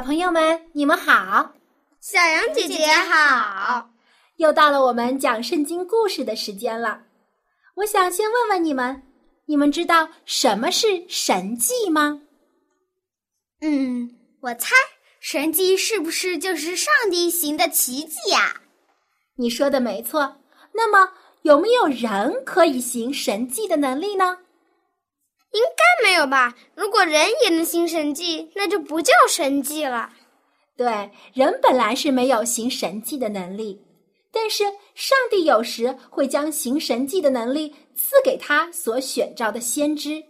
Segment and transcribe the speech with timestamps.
[0.00, 1.52] 小朋友们，你们好！
[2.00, 3.90] 小羊姐姐好！
[4.36, 7.02] 又到了我们讲圣经故事的时间了。
[7.74, 9.02] 我想先问问你们：
[9.44, 12.22] 你们知道什么是神迹吗？
[13.60, 14.74] 嗯，我猜
[15.20, 18.58] 神迹是不是就是上帝行的奇迹呀？
[19.36, 20.38] 你说的没错。
[20.72, 24.38] 那么有没有人可以行神迹的能力呢？
[25.52, 26.54] 应该没有吧？
[26.74, 30.10] 如果人也能行神迹，那就不叫神迹了。
[30.76, 33.80] 对，人本来是没有行神迹的能力，
[34.32, 40.22] 但是上帝有时会将行神迹的能力赐给他所选召的先知。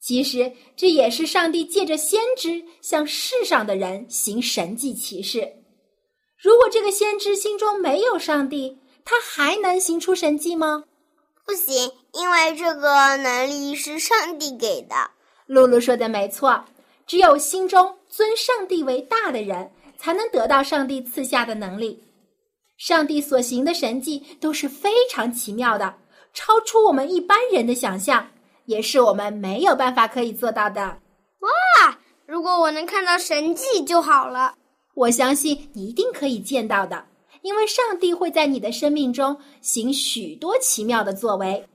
[0.00, 5.52] 其实这也是上帝借着先知向世上的人行神迹奇事。
[6.40, 10.84] 如果这个先知心中没有上帝，他还能行出神迹吗？
[11.48, 14.94] 不行，因为这个能力是上帝给的。
[15.46, 16.62] 露露说的没错，
[17.06, 22.04] 只有心中尊上帝为大的人，才能得到上帝赐下的能力。
[22.76, 25.94] 上帝所行的神迹都是非常奇妙的，
[26.34, 28.28] 超出我们一般人的想象，
[28.66, 30.82] 也是我们没有办法可以做到的。
[30.82, 31.98] 哇！
[32.26, 34.54] 如果我能看到神迹就好了。
[34.94, 37.06] 我相信你一定可以见到的。
[37.42, 41.66] 因为上帝会在你的生命中行许多奇妙的作为。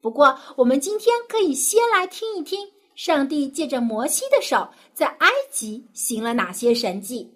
[0.00, 7.32] 不过，我们今天可以先来听一听，上帝借着摩西的手在埃及行了哪些神迹，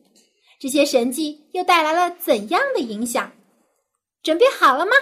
[0.59, 3.33] 这些神迹又带来了怎样的影响？
[4.23, 4.93] 准备好了吗？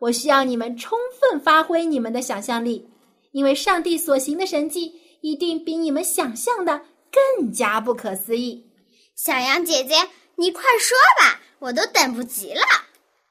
[0.00, 2.86] 我需要你们充分发挥你们的想象力，
[3.32, 8.66] 因为上帝所行的神迹一定比你们想象的更加不可思议。
[9.16, 9.94] 小羊姐姐，
[10.36, 11.40] 你快说吧！
[11.64, 12.60] 我都等不及了。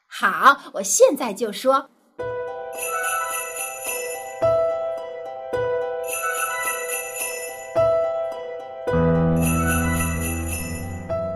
[0.08, 1.88] 好，我现在就说。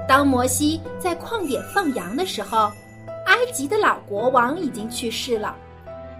[0.08, 2.72] 当摩西在旷野放羊的时候，
[3.26, 5.54] 埃及的老国王已经去世了，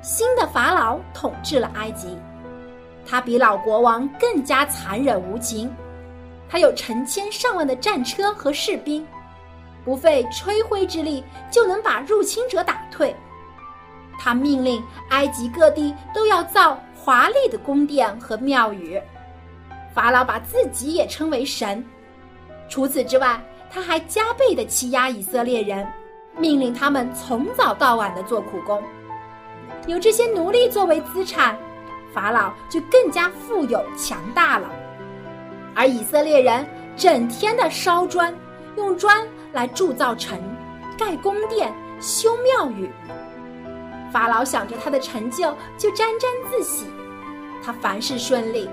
[0.01, 2.17] 新的法老统治了埃及。
[3.05, 5.75] 他比老国王更加残忍无情，
[6.49, 9.05] 他有成千上万的战车和士兵。
[9.89, 13.17] 不费吹灰之力就能把入侵者打退。
[14.19, 19.01] 他命令埃及各地都要造华丽的宫殿和庙宇。
[19.95, 21.83] 法老把自己也称为神。
[22.69, 25.91] 除此之外，他还加倍的欺压以色列人，
[26.37, 28.83] 命令他们从早到晚的做苦工。
[29.87, 31.57] 有这些奴隶作为资产，
[32.13, 34.69] 法老就更加富有强大了。
[35.75, 38.35] 而以色列人整天的烧砖，
[38.77, 39.27] 用砖。
[39.53, 40.39] 来铸造城、
[40.99, 42.91] 盖宫殿、修庙宇。
[44.11, 46.87] 法老想着他的成就，就沾沾自喜。
[47.63, 48.69] 他凡事顺利，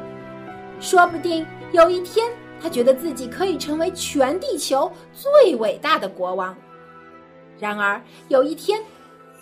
[0.79, 2.31] 说不定有一天，
[2.61, 6.55] 他觉得自己可以成为全地球最伟大的国王。
[7.59, 8.81] 然而有一天，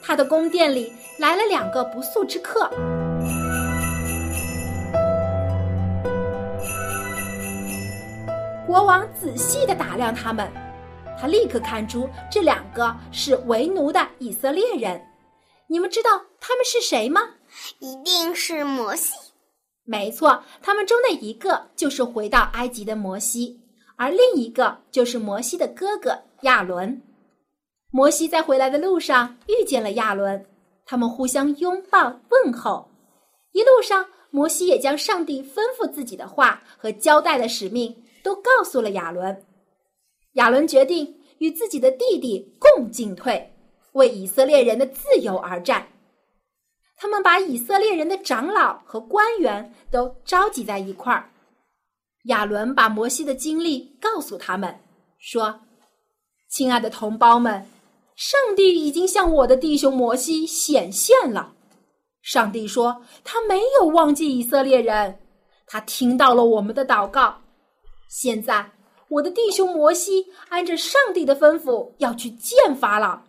[0.01, 2.69] 他的宫殿里来了两个不速之客。
[8.65, 10.62] 国王仔细的打量他们。
[11.19, 15.01] 他立刻看出这两个是为奴的以色列人，
[15.67, 17.21] 你们知道他们是谁吗？
[17.79, 19.13] 一定是摩西。
[19.85, 23.59] 没错，他们中的一个就是回到埃及的摩西，
[23.95, 27.01] 而另一个就是摩西的哥哥亚伦。
[27.91, 30.45] 摩西在回来的路上遇见了亚伦，
[30.85, 32.89] 他们互相拥抱问候。
[33.51, 39.45] 一路上，摩西也将上帝吩咐自己的话和交代的使命都告诉了亚伦。
[40.33, 43.53] 亚伦决定与自己的弟弟共进退，
[43.91, 45.87] 为以色列人的自由而战。
[46.95, 51.29] 他们把以色列人的长老和官员都召集在一块儿。
[52.25, 54.79] 亚伦把摩西的经历告诉他们，
[55.19, 55.59] 说
[56.49, 57.67] ：“亲爱的同胞们，
[58.15, 61.53] 上帝已经向我的弟兄摩西显现了。
[62.21, 65.19] 上帝说他没有忘记以色列人，
[65.67, 67.41] 他听到了我们的祷告。
[68.09, 68.71] 现在。”
[69.13, 73.19] 我的弟兄摩西按着上帝的吩咐要去见法老。”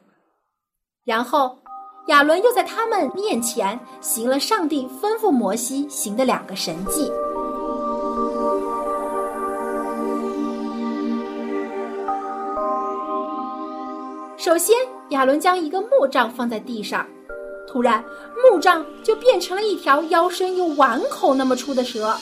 [1.05, 1.59] 然后
[2.07, 7.13] 亚伦又在他们面前行了上帝吩咐摩西行的两个神迹。
[14.39, 14.75] 首先，
[15.11, 17.07] 亚伦将一个木杖放在地上，
[17.69, 18.03] 突然
[18.51, 22.17] 木杖就变成了一条腰身有碗口那么粗的蛇。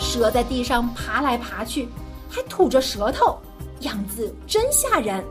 [0.00, 1.88] 蛇在地上爬来爬去，
[2.30, 3.36] 还吐着舌头，
[3.80, 5.22] 样子真吓人。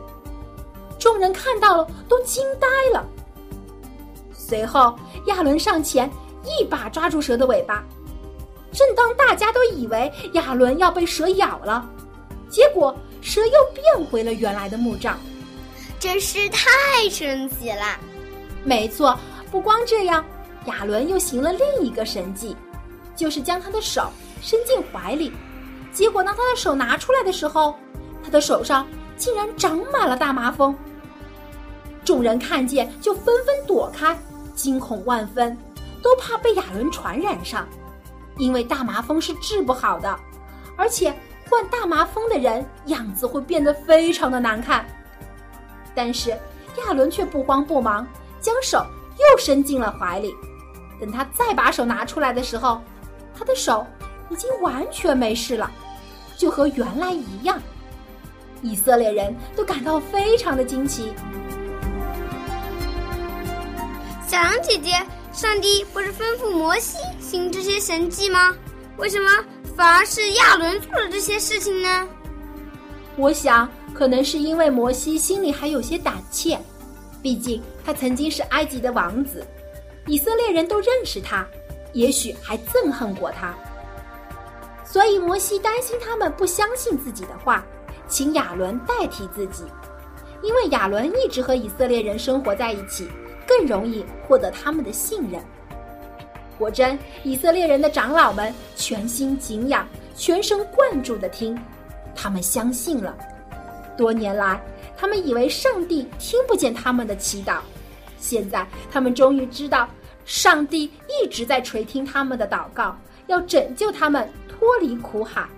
[0.98, 3.04] 众人看到了都惊呆了。
[4.32, 4.94] 随后，
[5.26, 6.10] 亚伦上前
[6.44, 7.82] 一把抓住蛇的尾巴。
[8.72, 11.88] 正当大家都以为亚伦要被蛇咬了，
[12.48, 15.18] 结果蛇又变回了原来的木杖。
[15.98, 17.98] 真是太神奇了！
[18.64, 19.18] 没错，
[19.50, 20.24] 不光这样，
[20.66, 22.56] 亚伦又行了另一个神迹，
[23.16, 24.10] 就是将他的手
[24.40, 25.32] 伸进怀里。
[25.92, 27.74] 结果当他的手拿出来的时候，
[28.22, 30.74] 他的手上竟然长满了大麻风。
[32.04, 34.18] 众人看见就纷纷躲开，
[34.54, 35.56] 惊恐万分，
[36.02, 37.68] 都怕被亚伦传染上，
[38.36, 40.18] 因为大麻风是治不好的，
[40.76, 41.14] 而且
[41.48, 44.86] 患大麻风的人样子会变得非常的难看。
[45.94, 46.30] 但是
[46.78, 48.06] 亚伦却不慌不忙，
[48.40, 48.84] 将手
[49.18, 50.34] 又伸进了怀里。
[51.00, 52.80] 等他再把手拿出来的时候，
[53.36, 53.86] 他的手
[54.30, 55.70] 已经完全没事了，
[56.36, 57.60] 就和原来一样。
[58.62, 61.12] 以色列人都感到非常的惊奇。
[64.26, 64.92] 小羊姐姐，
[65.32, 68.54] 上帝不是吩咐摩西行这些神迹吗？
[68.96, 69.30] 为什么
[69.76, 72.08] 反而是亚伦做了这些事情呢？
[73.16, 73.68] 我想。
[73.92, 76.56] 可能是因为摩西心里还有些胆怯，
[77.20, 79.44] 毕竟他曾经是埃及的王子，
[80.06, 81.44] 以色列人都认识他，
[81.92, 83.52] 也许还憎恨过他。
[84.90, 87.64] 所以摩西担心他们不相信自己的话，
[88.08, 89.62] 请亚伦代替自己，
[90.42, 93.08] 因为亚伦一直和以色列人生活在一起，
[93.46, 95.40] 更容易获得他们的信任。
[96.58, 101.56] 果真，以色列人的长老们全心敬仰，全神贯注地听，
[102.12, 103.16] 他们相信了。
[103.96, 104.60] 多年来，
[104.96, 107.58] 他们以为上帝听不见他们的祈祷，
[108.18, 109.88] 现在他们终于知道，
[110.24, 112.98] 上帝一直在垂听他们的祷告，
[113.30, 115.48] 要拯救他们脱离苦海。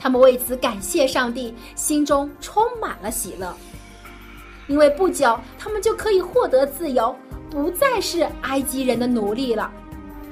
[0.00, 3.56] 他们为此感谢上帝，心中充满了喜乐，
[4.66, 7.14] 因为不久他们就可以获得自由，
[7.48, 9.72] 不再是埃及人的奴隶了。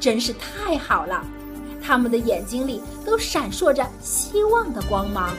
[0.00, 1.24] 真是太好了！
[1.80, 5.30] 他们的眼睛里都闪烁着希望的光芒。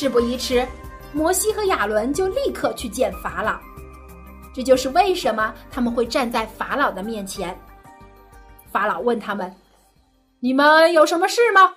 [0.00, 0.66] 事不宜迟，
[1.12, 3.60] 摩西和亚伦就立刻去见法老。
[4.54, 7.54] 这就是为什么他们会站在法老的面前。
[8.72, 9.54] 法老问他们
[10.40, 11.74] ：“你们有什么事吗？”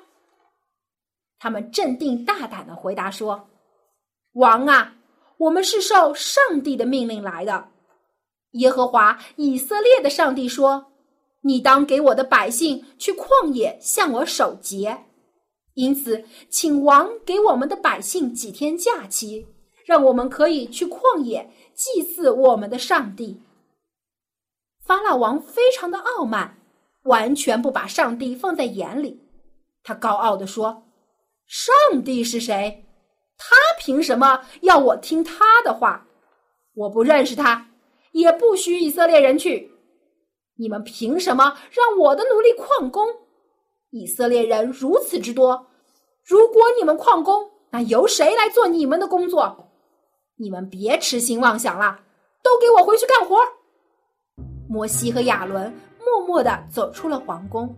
[1.37, 3.49] 他们镇定大胆的回答说
[4.35, 4.93] ：“王啊，
[5.35, 7.67] 我们是受上帝的命令来的。
[8.51, 10.93] 耶和华以色列的上帝说
[11.43, 14.97] ：‘你当给我的百姓去旷野向我守节。’”
[15.75, 19.47] 因此，请王给我们的百姓几天假期，
[19.85, 23.41] 让我们可以去旷野祭祀我们的上帝。
[24.85, 26.59] 法老王非常的傲慢，
[27.03, 29.19] 完全不把上帝放在眼里。
[29.81, 30.83] 他高傲地说
[31.47, 32.85] ：“上帝是谁？
[33.37, 36.07] 他凭什么要我听他的话？
[36.75, 37.71] 我不认识他，
[38.11, 39.71] 也不许以色列人去。
[40.57, 43.07] 你们凭什么让我的奴隶旷工？”
[43.93, 45.67] 以色列人如此之多，
[46.25, 49.69] 如果你们旷工，那由谁来做你们的工作？
[50.35, 51.99] 你们别痴心妄想了，
[52.41, 53.37] 都给我回去干活！
[54.67, 55.71] 摩西和亚伦
[56.03, 57.71] 默默的走出了皇宫。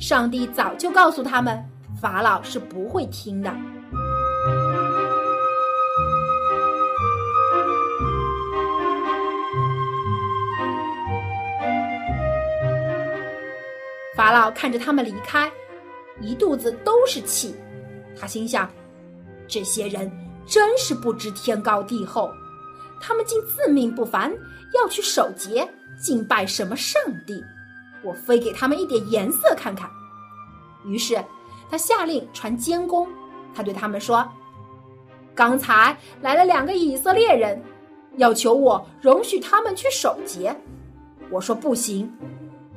[0.00, 1.64] 上帝早就告诉他们，
[2.02, 3.54] 法老是不会听的。
[14.20, 15.50] 法老看着他们离开，
[16.20, 17.56] 一肚子都是气。
[18.14, 18.70] 他心想：
[19.48, 20.12] 这些人
[20.44, 22.30] 真是不知天高地厚，
[23.00, 24.30] 他们竟自命不凡，
[24.74, 25.66] 要去守节
[25.98, 27.42] 敬拜什么上帝？
[28.02, 29.88] 我非给他们一点颜色看看！
[30.84, 31.18] 于是
[31.70, 33.08] 他下令传监工，
[33.54, 34.22] 他对他们说
[35.34, 37.58] ：“刚才来了两个以色列人，
[38.18, 40.54] 要求我容许他们去守节。
[41.30, 42.12] 我说不行。”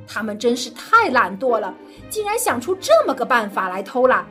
[0.08, 1.74] 他们真是太懒惰了，
[2.10, 4.26] 竟然想出这么个办法来偷懒，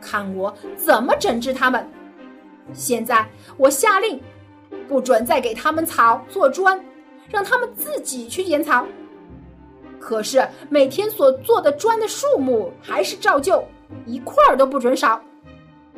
[0.00, 1.88] 看我怎么整治他们！
[2.72, 4.20] 现在我下令，
[4.88, 6.82] 不准再给他们草做砖，
[7.28, 8.86] 让他们自己去捡草。
[9.98, 13.62] 可是每天所做的砖的数目还是照旧，
[14.06, 15.20] 一块儿都不准少。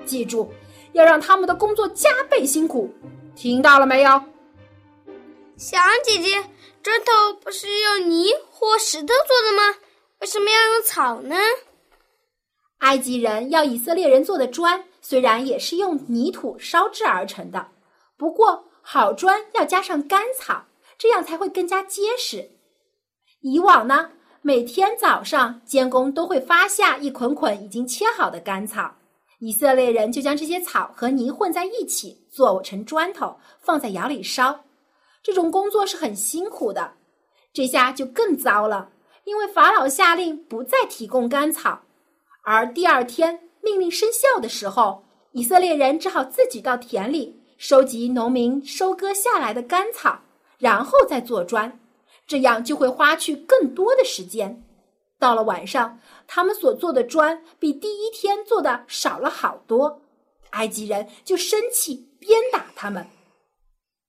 [0.04, 0.50] 记住，
[0.92, 2.92] 要让他们的工作加倍辛苦，
[3.36, 4.20] 听到了没有？
[5.56, 6.42] 小羊姐姐。
[6.82, 9.78] 砖头不是用泥或石头做的吗？
[10.20, 11.36] 为什么要用草呢？
[12.78, 17.68] 埃及人要以色列人做的砖，虽然也是用泥土烧制而成的，
[18.16, 20.64] 不过好砖要加上干草，
[20.98, 22.50] 这样才会更加结实。
[23.42, 24.10] 以往呢，
[24.40, 28.92] 每天早上监工都会发下一捆捆已经切好的干草，
[29.38, 34.64] 以色列人就将这些草和泥混在一起做成砖头，放在窑里烧。
[35.22, 36.94] 这种工作是很辛苦的。
[37.52, 38.90] 这下就更糟了，
[39.24, 41.82] 因为法老下令不再提供干草。
[42.42, 50.20] 而第二天命令生效的时候，以色列人只好自己到田里收集农民收割下来的干草，
[50.58, 51.80] 然后再做砖，
[52.26, 54.64] 这样就会花去更多的时间。
[55.18, 60.02] 到了晚上，他们所做的砖比第一天做的少了好多，
[60.50, 63.06] 埃及人就生气，鞭打他们。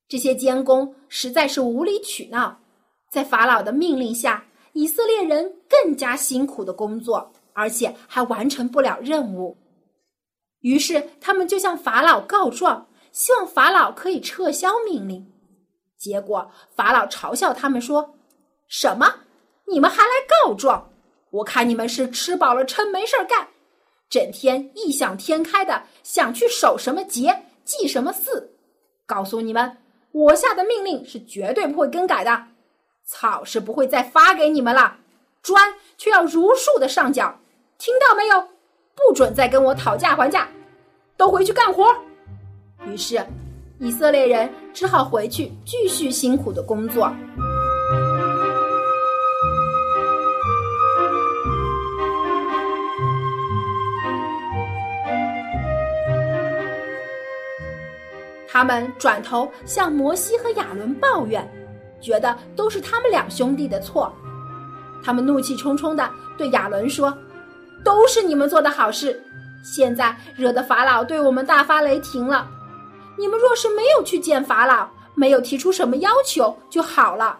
[0.08, 2.60] 这些监工实在是无理取闹，
[3.12, 7.32] 在法老的命令下，以色列人更加辛苦的工作。
[7.56, 9.56] 而且还完成不了任务，
[10.62, 15.32] 于是他们就向法老告状，希望法老可以撤销命令。
[16.00, 18.16] 结果法老嘲笑他们说
[18.68, 19.20] ：“什么？
[19.68, 20.90] 你们还来告状？
[21.30, 23.48] 我看你们是吃饱了撑没事儿干，
[24.10, 28.52] 整天异想天开的想去守什么节、祭什么祀。
[29.06, 29.78] 告诉你们，
[30.14, 32.46] 我下的命令是绝对不会更改的。
[33.06, 34.96] 草是不会再发给你们了，
[35.42, 37.38] 砖却要如数的上缴。”
[37.78, 38.48] 听到没有？
[38.96, 40.48] 不准再跟我讨价还价，
[41.18, 41.94] 都回去干活。
[42.86, 43.26] 于是，
[43.80, 47.12] 以色列人只好回去继续辛苦的工作。
[58.54, 61.44] 他们转头向摩西和亚伦抱怨，
[62.00, 64.14] 觉得都是他们两兄弟的错。
[65.04, 66.08] 他们怒气冲冲地
[66.38, 67.12] 对亚伦说。
[67.84, 69.22] 都是你们做的好事，
[69.62, 72.48] 现在惹得法老对我们大发雷霆了。
[73.18, 77.40] 你们若是没有去见法老，没有提出什么要求就好了。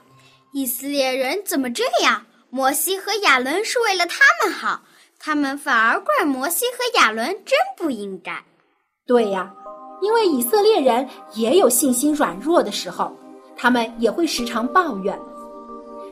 [0.52, 2.26] 以色列人怎么这样？
[2.50, 4.82] 摩西和亚伦是为了他们好，
[5.18, 8.44] 他们反而怪摩西和亚伦，真不应该。
[9.08, 9.54] 对呀，
[10.04, 13.10] 因为以色列人也有信心软弱的时候，
[13.56, 15.18] 他们也会时常抱怨。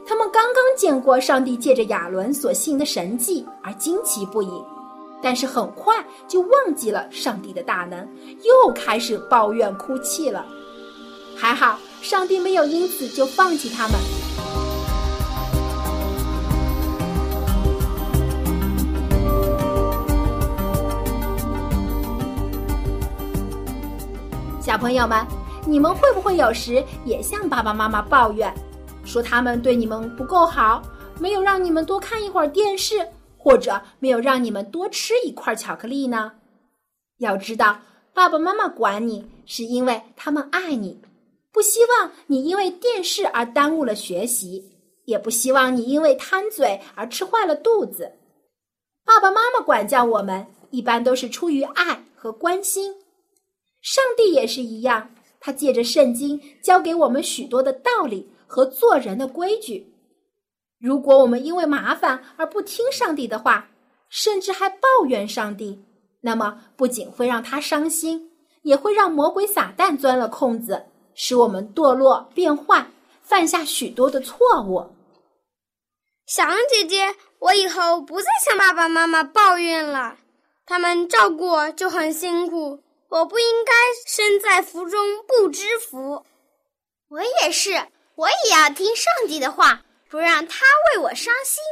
[0.08, 4.50] 他们刚刚见过上帝借着亚伦所信的神迹而惊奇不已，
[5.22, 5.94] 但是很快
[6.26, 8.08] 就忘记了上帝的大能，
[8.44, 10.46] 又开始抱怨哭泣了。
[11.36, 13.96] 还好，上帝没有因此就放弃他们。
[24.72, 25.28] 小朋友们，
[25.68, 28.56] 你们会不会有时也向爸爸妈妈抱怨？
[29.04, 30.82] 说他们对你们不够好，
[31.20, 33.06] 没有让你们多看一会儿电视，
[33.38, 36.32] 或者没有让你们多吃一块巧克力呢？
[37.18, 37.82] 要知道，
[38.14, 41.02] 爸爸妈妈管你是因为他们爱你，
[41.52, 44.72] 不希望你因为电视而耽误了学习，
[45.04, 48.10] 也不希望你因为贪嘴而吃坏了肚子。
[49.04, 52.96] 爸爸妈妈管教我们，一般都是出于爱和关心。
[53.82, 58.32] 上帝也是一样，他借着圣经教给我们许多的道理。
[58.54, 59.94] 和做人的规矩，
[60.78, 63.70] 如果我们因为麻烦而不听上帝的话，
[64.10, 65.82] 甚至还抱怨上帝，
[66.20, 68.30] 那么不仅会让他伤心，
[68.64, 72.86] 也会让魔鬼撒旦钻了空子，使我们堕落变坏，
[73.24, 74.86] 犯下许多的错误。
[76.28, 80.18] 小羊姐姐，我以后不再向爸爸妈妈抱怨了，
[80.66, 83.72] 他们照顾我就很辛苦，我不应该
[84.08, 86.26] 身在福中不知福。
[87.10, 87.88] 我也是。
[88.16, 90.60] 我也要听上帝的话，不让他
[90.92, 91.64] 为我伤心。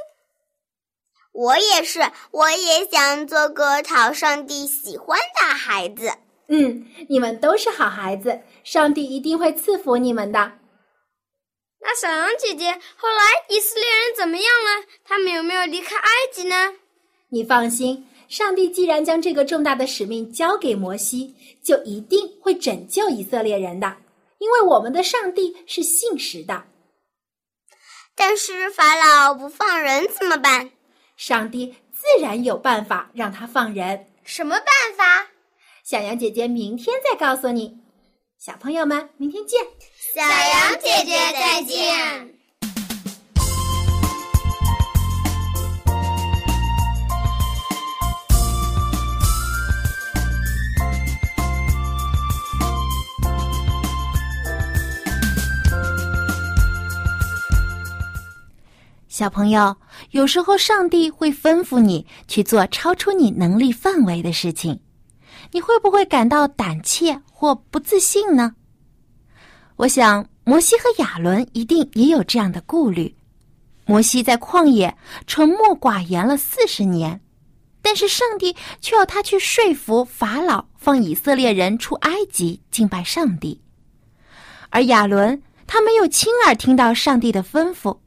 [1.31, 6.13] 我也是，我也想做个讨上帝喜欢的孩子。
[6.47, 10.53] 嗯，你们都是好孩子，上帝一定会赐福你们的。
[11.81, 14.87] 那小羊姐姐，后来以色列人怎么样了？
[15.05, 16.73] 他们有没有离开埃及呢？
[17.29, 23.97] 你放心，上帝既然将这个重大的使命交给摩西，就一定会拯救以色列人的。
[24.37, 26.63] 因为我们的上帝是信实的，
[28.15, 30.71] 但是法老不放人怎么办？
[31.17, 34.05] 上帝自然有办法让他放人。
[34.23, 35.27] 什么办法？
[35.83, 37.79] 小羊姐姐明天再告诉你。
[38.37, 39.59] 小朋友们，明天见。
[40.13, 42.38] 小羊姐姐再见。
[59.19, 59.75] 小朋友，
[60.11, 64.79] 有时候上帝会吩咐你去做超出你能力范围的事情，
[65.51, 68.55] 你会不会感到胆怯或不自信呢？
[69.75, 73.13] 我想，摩西和亚伦一定也有这样的顾虑。
[73.85, 74.95] 摩西在旷野
[75.27, 77.19] 沉默寡言了四十年。
[77.81, 83.59] 但是上帝却要他去说服法老放以色列人出埃及敬拜上帝，
[84.69, 87.97] 而亚伦他没有亲耳听到上帝的吩咐，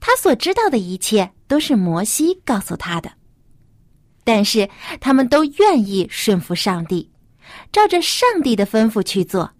[0.00, 3.10] 他所知道的一切都是摩西告诉他的。
[4.24, 4.68] 但是
[5.00, 7.10] 他们都愿意顺服上帝，
[7.70, 9.50] 照着上帝的吩咐去做，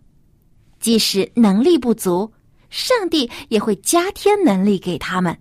[0.80, 2.32] 即使能力不足，
[2.68, 5.38] 上帝也会加添能力给他们，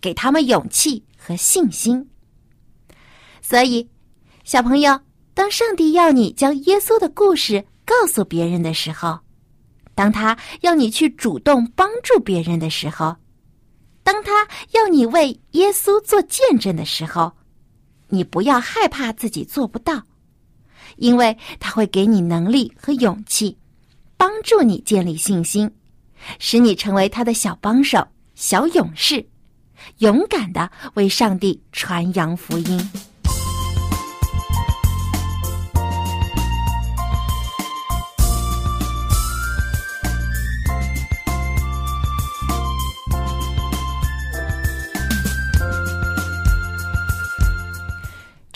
[0.00, 2.10] 给他们勇气和信心。
[3.40, 3.88] 所以，
[4.44, 5.00] 小朋友，
[5.32, 9.18] 当上帝要你将耶稣的故事告诉别人的时候，
[9.94, 13.16] 当他要你去主动帮助别人的时候，
[14.08, 17.30] 当他要你为耶稣做见证的时候，
[18.08, 20.02] 你不要害怕自己做不到，
[20.96, 23.58] 因为他会给你能力和勇气，
[24.16, 25.70] 帮助你建立信心，
[26.38, 28.02] 使你成为他的小帮手、
[28.34, 29.28] 小勇士，
[29.98, 32.90] 勇敢的为上帝传扬福音。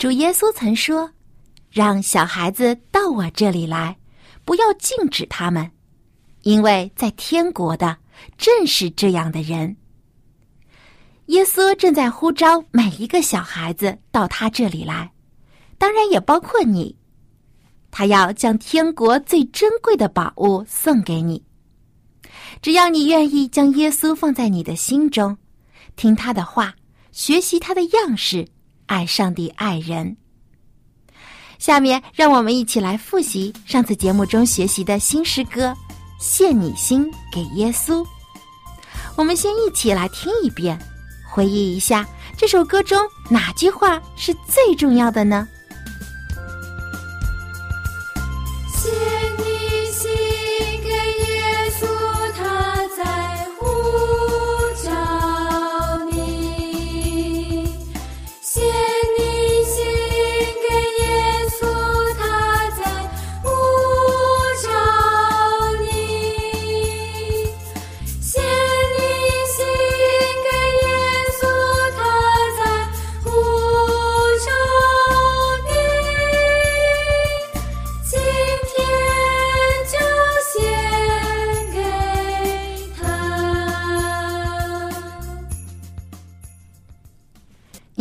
[0.03, 1.09] 主耶稣曾说
[1.71, 3.97] ：“让小孩子到我这里来，
[4.43, 5.71] 不要禁止他们，
[6.41, 7.97] 因为在天国的
[8.37, 9.77] 正是这样的人。”
[11.27, 15.09] 耶稣正在呼召每一个小孩子到他这里来，
[15.77, 16.93] 当然也包括你。
[17.89, 21.41] 他要将天国最珍贵的宝物送给你，
[22.61, 25.37] 只要你愿意将耶稣放在你的心中，
[25.95, 26.75] 听他的话，
[27.13, 28.45] 学习他的样式。
[28.85, 30.15] 爱上帝，爱人。
[31.59, 35.67] 下面让我们一起来复习上次节目中学习的新诗歌
[36.19, 38.03] 《献你心给耶稣》。
[39.15, 40.77] 我们先一起来听一遍，
[41.29, 42.05] 回忆一下
[42.37, 45.47] 这首歌中哪句话是最重要的呢？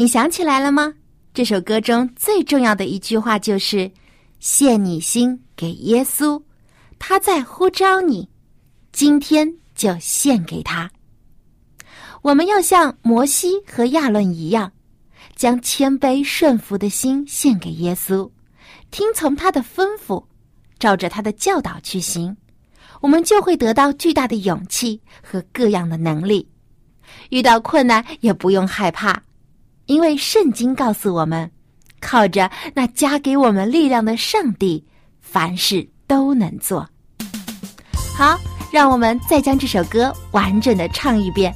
[0.03, 0.93] 你想起来了吗？
[1.33, 3.88] 这首歌中最重要的一句话就是
[4.41, 6.43] “献你心给耶稣”，
[6.99, 8.29] 他在呼召你，
[8.91, 10.91] 今天就献给他。
[12.21, 14.73] 我们要像摩西和亚伦一样，
[15.37, 18.29] 将谦卑顺服的心献给耶稣，
[18.91, 20.25] 听从他的吩咐，
[20.81, 22.37] 照着他的教导去行，
[23.01, 26.49] 我们就会得到巨大的勇气和各样的能力。
[27.31, 29.23] 遇到困难也不用害怕。
[29.92, 31.50] 因为圣经告诉我们，
[32.00, 34.83] 靠着那加给我们力量的上帝，
[35.20, 36.88] 凡事都能做。
[38.16, 38.38] 好，
[38.72, 41.55] 让我们再将这首歌完整的唱一遍。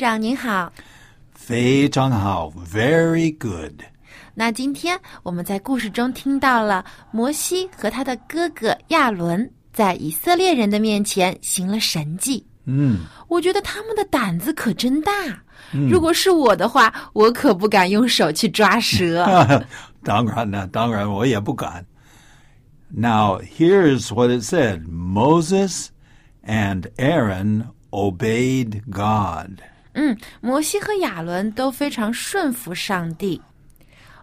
[0.00, 0.72] 长您好。
[1.34, 3.82] 非常好，very good。
[4.34, 12.42] 那今天我们在故事中听到了摩西和他的哥哥亚伦在以色列人的面前行了神迹。
[12.64, 15.12] 嗯，我觉得他们的胆子可真大。
[15.90, 19.26] 如果是我的话，我可不敢用手去抓蛇。
[20.02, 21.84] 当然了，当然我也不敢。
[22.88, 25.88] Now here's what it said: Moses
[26.42, 29.60] and Aaron obeyed God.
[29.94, 33.40] 嗯，摩西和亚伦都非常顺服上帝。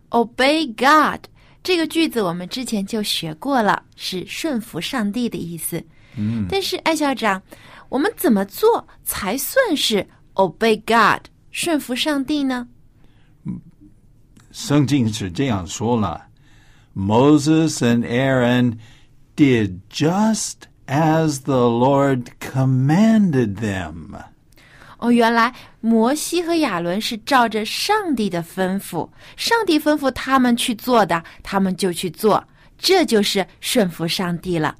[0.10, 1.26] Obey God
[1.62, 5.84] 这个句子我们之前就学过了，是顺服上帝的意思。
[6.16, 7.42] 嗯，但是艾校长，
[7.90, 12.68] 我们怎么做才算是 Obey God 顺服上帝呢？
[14.52, 16.28] 圣经是这样说了
[16.96, 18.78] ：Moses and Aaron
[19.36, 20.54] did just
[20.88, 24.16] as the Lord commanded them.
[24.98, 32.44] 哦，原来摩西和亚伦是照着上帝的吩咐，上帝吩咐他们去做的，他们就去做，
[32.78, 34.76] 这就是顺服上帝了。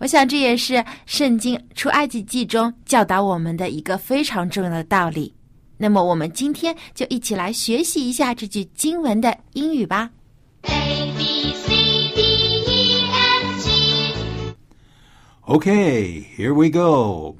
[0.00, 5.32] 我想这也是圣经出埃及记中教导我们的一个非常重要的道理。
[5.76, 10.10] 那么，我们今天就一起来学习一下这句经文的英语吧。
[10.62, 11.68] A B C
[12.14, 12.22] D
[12.66, 14.14] E F G
[15.46, 17.36] Okay, here we go.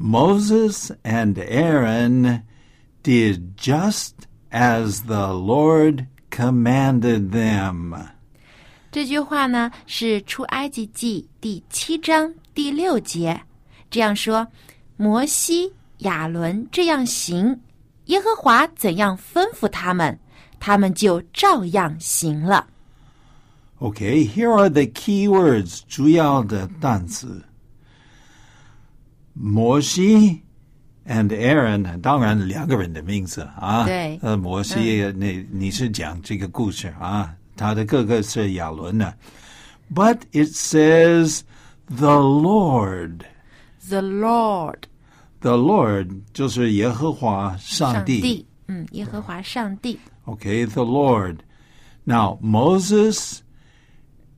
[0.00, 2.42] Moses and Aaron
[3.02, 4.12] did just
[4.50, 8.08] as the Lord commanded them.
[8.92, 13.42] 这句话呢是出埃及记第七章第六节，
[13.90, 14.46] 这样说：
[14.96, 17.60] 摩西、亚伦这样行，
[18.06, 20.18] 耶和华怎样吩咐他们，
[20.58, 22.66] 他们就照样行了。
[23.78, 25.80] Okay, here are the key words.
[25.86, 27.42] 主要的单词。
[29.32, 30.42] 摩西
[31.06, 33.84] and Aaron，当然两个人的名字啊。
[33.84, 39.12] 对呃，摩西，你你是讲这个故事啊，他的哥哥是亚伦呢。
[39.94, 41.42] But it says
[41.86, 43.20] the Lord.
[43.88, 44.80] The Lord，
[45.40, 48.20] The Lord 就是耶和华上上帝。
[48.20, 49.98] 帝，嗯，耶和华上帝。
[50.24, 51.36] Okay, the Lord.
[52.04, 53.42] Now, Moses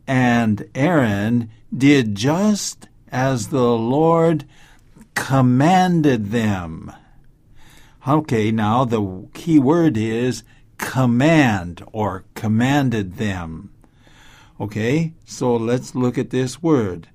[0.07, 4.45] and Aaron did just as the Lord
[5.16, 6.92] commanded them.
[8.08, 10.44] Okay, now the key word is
[10.78, 13.72] command or commanded them.
[14.60, 17.08] Okay, so let's look at this word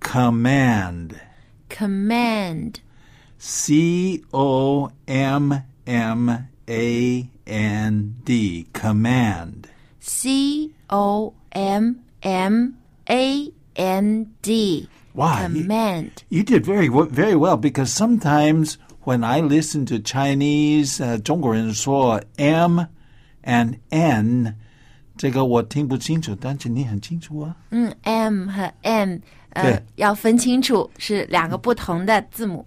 [0.00, 1.20] command.
[1.68, 8.66] Command，C O M M A N D.
[8.72, 9.68] Command.
[10.00, 14.88] C O M M A N D。
[15.19, 20.97] Wow, you- Command， You did very w- very well because sometimes when I listen to Chinese,
[20.99, 22.81] uh, 中国人说 M
[23.43, 24.55] and N,
[25.17, 27.55] 这个我听不清楚，但是你很清楚啊。
[27.69, 32.65] 嗯，M 和 N，呃对，要分清楚是两个不同的字母。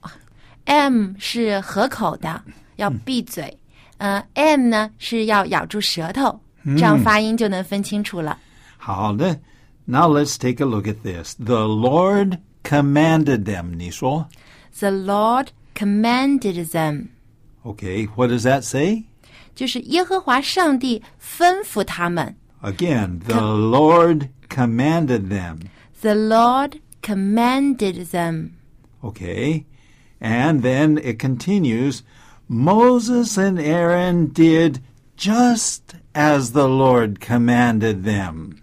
[0.65, 2.43] M 是合口的，
[2.77, 3.55] 要闭嘴。
[3.99, 8.39] 呃，M 呢是要咬住舌头，这样发音就能分清楚了。
[8.77, 9.39] 好的
[9.87, 11.35] ，Now let's take a look at this.
[11.35, 13.75] The Lord commanded them.
[13.77, 14.29] 你说
[14.79, 17.09] The Lord commanded them，
[17.65, 19.05] Okay, what does that say?
[19.55, 22.37] 就是耶和华上帝吩咐他们。
[22.63, 25.61] Again, the Lord commanded them.
[26.01, 28.51] The Lord commanded them。
[29.03, 29.65] Okay.
[30.21, 32.03] And then it continues
[32.49, 34.81] Moses and Aaron did
[35.17, 38.62] just as the Lord commanded them.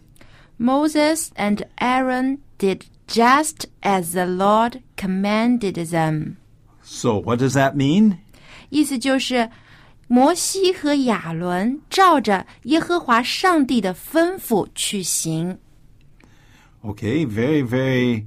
[0.60, 6.38] Moses and Aaron did just as the Lord commanded them。
[6.82, 8.18] So, what does that mean?
[8.70, 9.50] 意思就是，
[10.08, 15.58] 摩西和亚伦照着耶和华上帝的吩咐去行。
[16.84, 18.26] Okay, very, very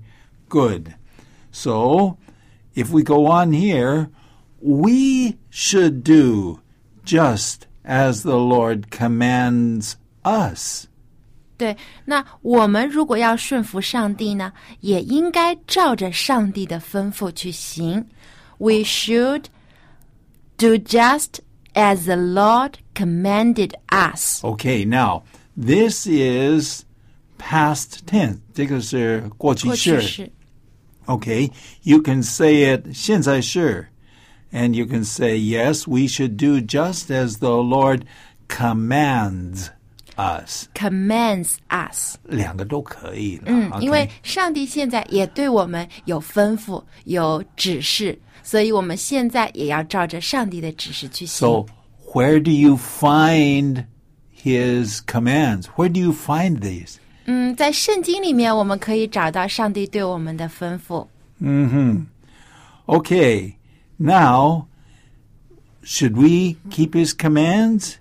[0.48, 0.94] good.
[1.52, 2.18] So,
[2.74, 4.11] if we go on here,
[4.61, 6.61] we should do
[7.04, 10.87] just as the Lord commands us.
[11.56, 18.06] 对，那我们如果要顺服上帝呢，也应该照着上帝的吩咐去行。
[18.58, 19.46] We should
[20.56, 21.40] do just
[21.74, 24.40] as the Lord commanded us.
[24.44, 25.22] Okay, now
[25.56, 26.84] this is
[27.38, 28.38] past tense.
[28.54, 30.00] 这个是过去过去式。
[30.00, 30.32] 式
[31.06, 31.50] Okay,
[31.82, 33.88] you can say it 现在式
[34.52, 38.02] and you can say yes, we should do just as the Lord
[38.48, 39.68] commands
[40.16, 42.16] us， commands us。
[42.24, 43.44] 两个都可以了。
[43.46, 51.48] 嗯 OK 因为上帝现在也对我们有吩咐、有指示，所以我们现在也要照着上帝的指示去行。
[51.48, 51.66] So,
[52.12, 53.84] where do you find
[54.42, 55.66] his commands?
[55.76, 56.96] Where do you find these?
[57.26, 61.06] 嗯，在圣经里面，我们可以找到上帝对我们的吩咐。
[62.87, 63.52] Okay,
[63.98, 64.66] now,
[65.84, 67.96] should we keep his commands?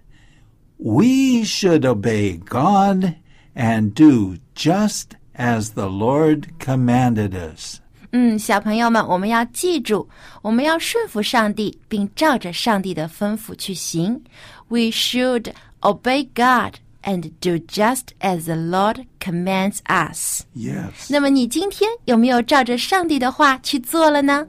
[0.82, 3.16] We should obey God
[3.56, 7.80] and do just as the Lord commanded us.
[8.12, 10.08] 嗯，小朋友们，我们要记住，
[10.42, 14.24] 我们要顺服上帝，并照着上帝的吩咐去行。
[14.70, 20.44] We should obey God and do just as the Lord commands us。
[20.56, 21.08] Yes.
[21.10, 24.48] 那么你今天有没有照着上帝的话去做了呢？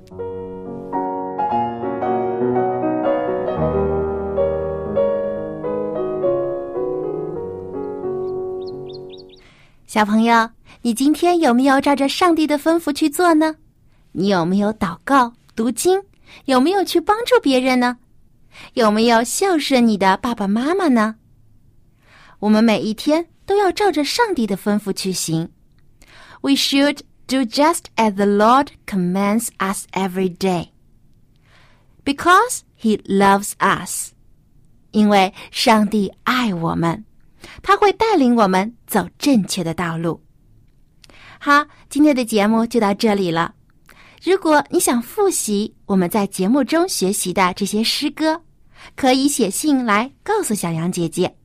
[9.94, 10.50] 小朋友，
[10.82, 13.58] 你今天有没有照着上帝的吩咐去做呢？
[14.14, 16.02] 你有没有祷告、读经？
[16.46, 18.00] 有没有去帮助别人呢？
[18.74, 21.18] 有没有孝顺你的爸爸妈妈呢？
[22.40, 25.52] 我们每一天都要照着上帝的吩咐去行。
[26.42, 30.70] We should do just as the Lord commands us every day.
[32.04, 34.14] Because He loves us.
[34.90, 37.06] 因为上帝爱我们，
[37.62, 40.22] 他会带领我们走正确的道路。
[41.40, 43.54] 好，今天的节目就到这里了。
[44.24, 48.42] 如果你想复习我们在节目中学习的这些诗歌，
[48.96, 51.36] 可以写信来告诉小羊姐姐，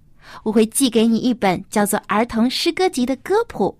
[0.44, 3.76] 我会寄给你一本叫做《儿童诗歌集》的歌谱。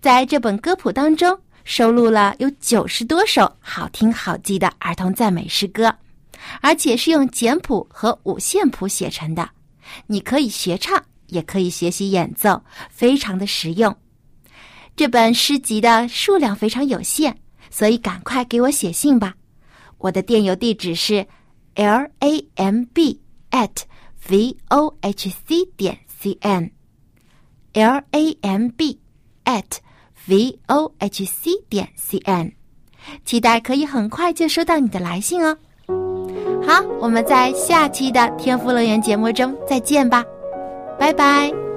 [0.00, 5.92] 在这本歌谱当中，收录了有九十多首好听好记的儿童赞美诗歌，
[6.60, 9.48] 而且是用简谱和五线谱写成的。
[10.06, 13.96] 你可以学唱，也可以学习演奏，非常的实用。
[14.94, 17.34] 这本诗集的数量非常有限，
[17.70, 19.34] 所以赶快给我写信吧。
[19.96, 21.26] 我的电邮地址是
[21.74, 23.18] l a m b
[23.50, 23.70] at
[24.28, 29.00] v o h c 点 c n，l a m b
[29.44, 29.64] at
[30.26, 32.52] v o h c 点 c n，
[33.24, 35.56] 期待可以很快就收到你的来信哦。
[36.64, 40.24] 好，我们在下期的天赋乐园节目中再见吧，
[41.02, 41.71] 拜拜。